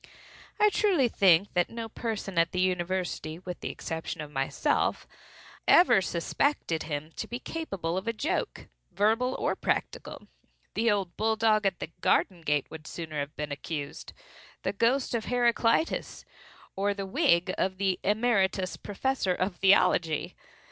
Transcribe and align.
I 0.59 0.71
truly 0.71 1.07
think 1.07 1.53
that 1.53 1.69
no 1.69 1.87
person 1.87 2.39
at 2.39 2.53
the 2.53 2.59
university, 2.59 3.37
with 3.37 3.59
the 3.59 3.69
exception 3.69 4.19
of 4.19 4.31
myself, 4.31 5.05
ever 5.67 6.01
suspected 6.01 6.81
him 6.81 7.11
to 7.17 7.27
be 7.27 7.37
capable 7.37 7.97
of 7.97 8.07
a 8.07 8.11
joke, 8.13 8.67
verbal 8.91 9.35
or 9.37 9.55
practical:—the 9.55 10.89
old 10.89 11.15
bull 11.17 11.35
dog 11.35 11.67
at 11.67 11.77
the 11.77 11.91
garden 12.01 12.41
gate 12.41 12.65
would 12.71 12.87
sooner 12.87 13.19
have 13.19 13.35
been 13.35 13.51
accused,—the 13.51 14.73
ghost 14.73 15.13
of 15.13 15.25
Heraclitus,—or 15.25 16.95
the 16.95 17.05
wig 17.05 17.53
of 17.55 17.77
the 17.77 17.99
Emeritus 18.03 18.77
Professor 18.77 19.35
of 19.35 19.57
Theology. 19.57 20.35